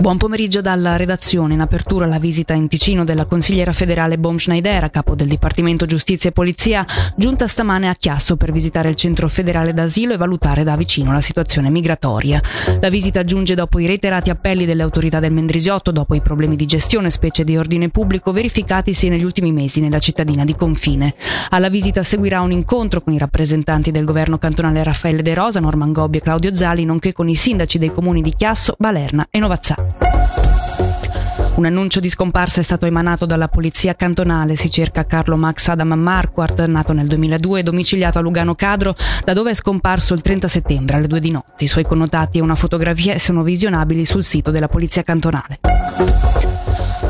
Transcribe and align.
Buon 0.00 0.16
pomeriggio 0.16 0.60
dalla 0.60 0.94
redazione. 0.94 1.54
In 1.54 1.60
apertura 1.60 2.06
la 2.06 2.20
visita 2.20 2.54
in 2.54 2.68
Ticino 2.68 3.02
della 3.02 3.24
consigliera 3.24 3.72
federale 3.72 4.16
Bom 4.16 4.36
Schneider, 4.36 4.90
capo 4.90 5.16
del 5.16 5.26
Dipartimento 5.26 5.86
Giustizia 5.86 6.30
e 6.30 6.32
Polizia, 6.32 6.86
giunta 7.16 7.48
stamane 7.48 7.88
a 7.88 7.94
Chiasso 7.94 8.36
per 8.36 8.52
visitare 8.52 8.90
il 8.90 8.94
centro 8.94 9.28
federale 9.28 9.74
d'asilo 9.74 10.12
e 10.12 10.16
valutare 10.16 10.62
da 10.62 10.76
vicino 10.76 11.12
la 11.12 11.20
situazione 11.20 11.68
migratoria. 11.68 12.40
La 12.80 12.88
visita 12.90 13.24
giunge 13.24 13.56
dopo 13.56 13.80
i 13.80 13.86
reiterati 13.86 14.30
appelli 14.30 14.66
delle 14.66 14.84
autorità 14.84 15.18
del 15.18 15.32
Mendrisiotto, 15.32 15.90
dopo 15.90 16.14
i 16.14 16.20
problemi 16.20 16.54
di 16.54 16.64
gestione, 16.64 17.10
specie 17.10 17.42
di 17.42 17.56
ordine 17.56 17.88
pubblico, 17.88 18.30
verificatisi 18.30 19.08
negli 19.08 19.24
ultimi 19.24 19.50
mesi 19.50 19.80
nella 19.80 19.98
cittadina 19.98 20.44
di 20.44 20.54
confine. 20.54 21.16
Alla 21.50 21.68
visita 21.68 22.04
seguirà 22.04 22.40
un 22.40 22.52
incontro 22.52 23.02
con 23.02 23.14
i 23.14 23.18
rappresentanti 23.18 23.90
del 23.90 24.04
governo 24.04 24.38
cantonale 24.38 24.84
Raffaele 24.84 25.22
De 25.22 25.34
Rosa, 25.34 25.58
Norman 25.58 25.92
Gobbi 25.92 26.18
e 26.18 26.22
Claudio 26.22 26.54
Zali, 26.54 26.84
nonché 26.84 27.12
con 27.12 27.28
i 27.28 27.34
sindaci 27.34 27.78
dei 27.78 27.92
comuni 27.92 28.22
di 28.22 28.32
Chiasso, 28.32 28.76
Balerna 28.78 29.26
e 29.28 29.40
Novazzà. 29.40 29.87
Un 31.58 31.64
annuncio 31.64 31.98
di 31.98 32.08
scomparsa 32.08 32.60
è 32.60 32.62
stato 32.62 32.86
emanato 32.86 33.26
dalla 33.26 33.48
polizia 33.48 33.96
cantonale. 33.96 34.54
Si 34.54 34.70
cerca 34.70 35.06
Carlo 35.06 35.36
Max 35.36 35.66
Adam 35.66 35.92
Marquardt, 35.94 36.64
nato 36.66 36.92
nel 36.92 37.08
2002 37.08 37.58
e 37.58 37.62
domiciliato 37.64 38.18
a 38.18 38.20
Lugano 38.20 38.54
Cadro, 38.54 38.94
da 39.24 39.32
dove 39.32 39.50
è 39.50 39.54
scomparso 39.54 40.14
il 40.14 40.22
30 40.22 40.46
settembre 40.46 40.96
alle 40.96 41.08
2 41.08 41.18
di 41.18 41.32
notte. 41.32 41.64
I 41.64 41.66
suoi 41.66 41.84
connotati 41.84 42.38
e 42.38 42.42
una 42.42 42.54
fotografia 42.54 43.18
sono 43.18 43.42
visionabili 43.42 44.04
sul 44.04 44.22
sito 44.22 44.52
della 44.52 44.68
polizia 44.68 45.02
cantonale. 45.02 46.57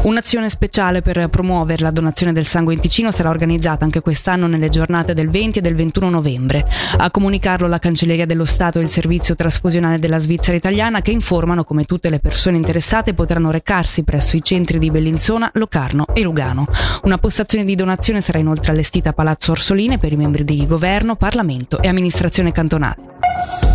Un'azione 0.00 0.48
speciale 0.48 1.02
per 1.02 1.28
promuovere 1.28 1.82
la 1.82 1.90
donazione 1.90 2.32
del 2.32 2.46
sangue 2.46 2.72
in 2.72 2.80
Ticino 2.80 3.10
sarà 3.10 3.30
organizzata 3.30 3.84
anche 3.84 4.00
quest'anno 4.00 4.46
nelle 4.46 4.68
giornate 4.68 5.12
del 5.12 5.28
20 5.28 5.58
e 5.58 5.62
del 5.62 5.74
21 5.74 6.08
novembre. 6.08 6.66
A 6.98 7.10
comunicarlo 7.10 7.66
la 7.66 7.80
Cancelleria 7.80 8.24
dello 8.24 8.44
Stato 8.44 8.78
e 8.78 8.82
il 8.82 8.88
Servizio 8.88 9.34
Trasfusionale 9.34 9.98
della 9.98 10.18
Svizzera 10.18 10.56
Italiana 10.56 11.02
che 11.02 11.10
informano 11.10 11.64
come 11.64 11.84
tutte 11.84 12.10
le 12.10 12.20
persone 12.20 12.56
interessate 12.56 13.12
potranno 13.12 13.50
recarsi 13.50 14.04
presso 14.04 14.36
i 14.36 14.42
centri 14.42 14.78
di 14.78 14.90
Bellinzona, 14.90 15.50
Locarno 15.54 16.06
e 16.14 16.22
Lugano. 16.22 16.68
Una 17.02 17.18
postazione 17.18 17.64
di 17.64 17.74
donazione 17.74 18.20
sarà 18.20 18.38
inoltre 18.38 18.72
allestita 18.72 19.10
a 19.10 19.14
Palazzo 19.14 19.50
Orsoline 19.50 19.98
per 19.98 20.12
i 20.12 20.16
membri 20.16 20.44
di 20.44 20.64
governo, 20.66 21.16
Parlamento 21.16 21.82
e 21.82 21.88
amministrazione 21.88 22.52
cantonale. 22.52 23.67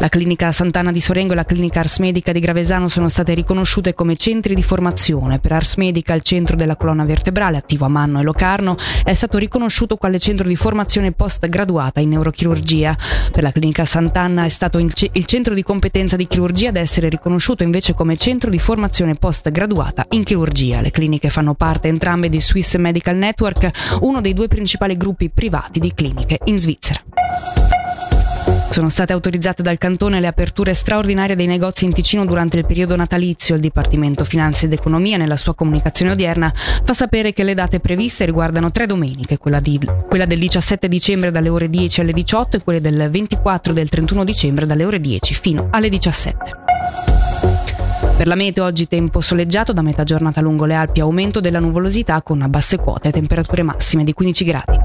La 0.00 0.08
clinica 0.08 0.50
Sant'Anna 0.50 0.92
di 0.92 1.00
Sorengo 1.00 1.34
e 1.34 1.36
la 1.36 1.44
clinica 1.44 1.80
Ars 1.80 1.98
Medica 1.98 2.32
di 2.32 2.40
Gravesano 2.40 2.88
sono 2.88 3.10
state 3.10 3.34
riconosciute 3.34 3.92
come 3.92 4.16
centri 4.16 4.54
di 4.54 4.62
formazione. 4.62 5.40
Per 5.40 5.52
Ars 5.52 5.76
Medica, 5.76 6.14
il 6.14 6.22
centro 6.22 6.56
della 6.56 6.76
colonna 6.76 7.04
vertebrale, 7.04 7.58
attivo 7.58 7.84
a 7.84 7.88
Manno 7.88 8.18
e 8.18 8.22
Locarno, 8.22 8.76
è 9.04 9.12
stato 9.12 9.36
riconosciuto 9.36 9.98
quale 9.98 10.18
centro 10.18 10.48
di 10.48 10.56
formazione 10.56 11.12
post 11.12 11.46
graduata 11.50 12.00
in 12.00 12.08
neurochirurgia. 12.08 12.96
Per 13.30 13.42
la 13.42 13.52
clinica 13.52 13.84
Sant'Anna 13.84 14.46
è 14.46 14.48
stato 14.48 14.78
il, 14.78 14.90
centro 14.94 15.52
di 15.52 15.62
competenza 15.62 16.16
di 16.16 16.26
chirurgia 16.26 16.70
ad 16.70 16.76
essere 16.76 17.10
riconosciuto 17.10 17.62
invece 17.62 17.92
come 17.92 18.16
centro 18.16 18.48
di 18.48 18.58
formazione 18.58 19.16
post 19.16 19.50
graduata 19.50 20.06
in 20.12 20.24
chirurgia. 20.24 20.80
Le 20.80 20.92
cliniche 20.92 21.28
fanno 21.28 21.52
parte 21.52 21.88
entrambe 21.88 22.30
di 22.30 22.40
Swiss 22.40 22.74
Medical 22.76 23.16
Network, 23.16 23.98
uno 24.00 24.22
dei 24.22 24.32
due 24.32 24.48
principali 24.48 24.96
gruppi 24.96 25.28
privati 25.28 25.78
di 25.78 25.92
cliniche 25.92 26.38
in 26.44 26.58
Svizzera. 26.58 27.59
Sono 28.70 28.88
state 28.88 29.12
autorizzate 29.12 29.64
dal 29.64 29.78
Cantone 29.78 30.20
le 30.20 30.28
aperture 30.28 30.74
straordinarie 30.74 31.34
dei 31.34 31.48
negozi 31.48 31.86
in 31.86 31.92
Ticino 31.92 32.24
durante 32.24 32.56
il 32.56 32.64
periodo 32.64 32.94
natalizio. 32.94 33.56
Il 33.56 33.60
Dipartimento 33.60 34.24
Finanze 34.24 34.66
ed 34.66 34.72
Economia, 34.72 35.16
nella 35.16 35.36
sua 35.36 35.56
comunicazione 35.56 36.12
odierna, 36.12 36.52
fa 36.54 36.92
sapere 36.92 37.32
che 37.32 37.42
le 37.42 37.54
date 37.54 37.80
previste 37.80 38.24
riguardano 38.24 38.70
tre 38.70 38.86
domeniche, 38.86 39.38
quella, 39.38 39.58
di, 39.58 39.80
quella 40.06 40.24
del 40.24 40.38
17 40.38 40.86
dicembre 40.86 41.32
dalle 41.32 41.48
ore 41.48 41.68
10 41.68 42.00
alle 42.00 42.12
18 42.12 42.58
e 42.58 42.62
quelle 42.62 42.80
del 42.80 43.10
24 43.10 43.72
e 43.72 43.74
del 43.74 43.88
31 43.88 44.22
dicembre 44.22 44.66
dalle 44.66 44.84
ore 44.84 45.00
10 45.00 45.34
fino 45.34 45.66
alle 45.72 45.88
17. 45.88 46.38
Per 48.16 48.28
la 48.28 48.36
meteo 48.36 48.64
oggi 48.64 48.86
tempo 48.86 49.20
soleggiato 49.20 49.72
da 49.72 49.82
metà 49.82 50.04
giornata 50.04 50.40
lungo 50.40 50.64
le 50.64 50.74
Alpi, 50.74 51.00
aumento 51.00 51.40
della 51.40 51.58
nuvolosità 51.58 52.22
con 52.22 52.46
basse 52.48 52.76
quote 52.76 53.08
e 53.08 53.12
temperature 53.12 53.64
massime 53.64 54.04
di 54.04 54.12
15 54.12 54.44
gradi. 54.44 54.78